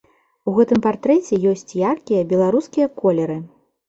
У 0.51 0.51
гэтым 0.57 0.77
партрэце 0.85 1.37
ёсць 1.51 1.75
яркія 1.79 2.21
беларускія 2.31 2.87
колеры. 3.03 3.37